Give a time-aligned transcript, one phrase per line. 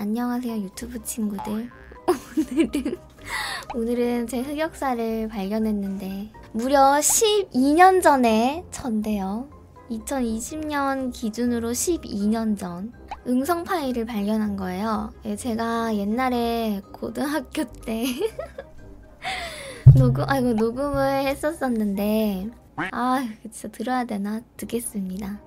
[0.00, 1.68] 안녕하세요 유튜브 친구들.
[2.08, 2.96] 오늘은
[3.74, 9.50] 오늘은 제 흑역사를 발견했는데 무려 12년 전에 전데요.
[9.90, 12.94] 2020년 기준으로 12년 전
[13.26, 15.12] 음성 파일을 발견한 거예요.
[15.26, 18.06] 예, 제가 옛날에 고등학교 때
[19.98, 22.48] 녹음 아이고 녹음을 했었었는데
[22.90, 24.40] 아 진짜 들어야 되나?
[24.56, 25.38] 듣겠습니다.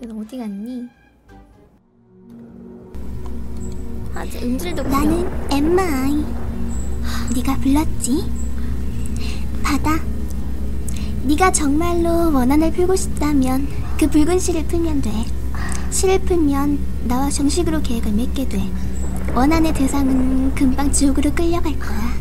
[0.00, 0.88] 너 어디 갔니?
[4.14, 4.82] 아, 제 음질도.
[4.84, 6.24] 나는 엠마 아이.
[7.34, 8.30] 네가 불렀지?
[9.62, 9.98] 받아.
[11.24, 15.24] 네가 정말로 원한을 풀고 싶다면 그 붉은 실을 풀면 돼.
[15.90, 18.62] 실을 풀면 나와 정식으로 계획을 맺게 돼.
[19.34, 22.12] 원한의 대상은 금방 지옥으로 끌려갈 거야.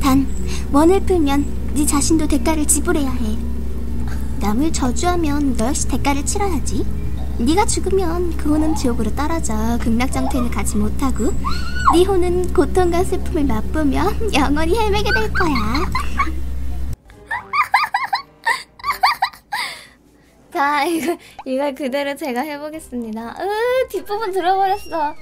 [0.00, 0.26] 단
[0.70, 3.38] 원을 풀면 네 자신도 대가를 지불해야 해.
[4.40, 6.84] 남을 저주하면 너 역시 대가를 치러야지.
[7.38, 11.32] 네가 죽으면 그 혼은 지옥으로 떨어져 극락정태는 가지 못하고
[11.92, 14.04] 네 혼은 고통과 슬픔을 맛보며
[14.34, 15.50] 영원히 헤매게 될 거야.
[20.52, 23.36] 자, 이거, 이걸 그대로 제가 해보겠습니다.
[23.40, 25.16] 으, 뒷부분 들어버렸어.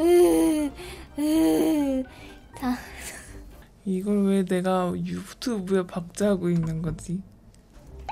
[0.00, 0.70] 으,
[1.20, 2.02] 으.
[2.58, 2.76] 자,
[3.84, 7.22] 이걸 왜 내가 유튜브에 박제하고 있는 거지?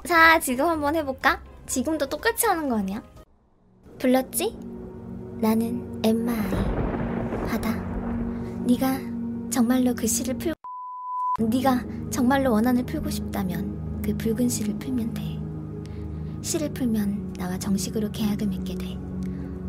[0.06, 1.42] 자, 지금 한번 해볼까?
[1.66, 3.02] 지금도 똑같이 하는 거 아니야?
[4.02, 4.58] 불렀지?
[5.40, 7.46] 나는 엠마 아이.
[7.46, 7.72] 받아.
[8.66, 8.98] 네가
[9.48, 10.52] 정말로 그 실을 풀.
[11.38, 15.22] 네가 정말로 원한을 풀고 싶다면 그 붉은 실을 풀면 돼.
[16.42, 18.98] 실을 풀면 나와 정식으로 계약을 맺게 돼.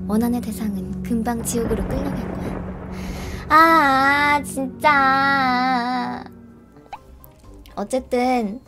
[0.08, 2.96] 원한의 대상은 금방 지옥으로 끌려갈 거야.
[3.50, 6.24] 아, 진짜.
[7.76, 8.60] 어쨌든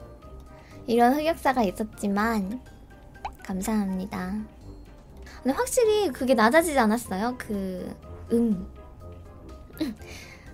[0.86, 2.62] 이런 흑역사가 있었지만
[3.44, 4.54] 감사합니다.
[5.46, 7.36] 근데 확실히 그게 낮아지지 않았어요?
[7.38, 7.96] 그
[8.32, 8.68] 음.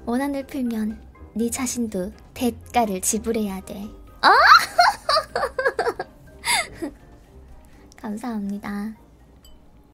[0.05, 1.01] 원한을 풀면
[1.33, 3.87] 네 자신도 대가를 지불해야 돼.
[4.19, 4.33] 아!
[7.95, 8.93] 감사합니다.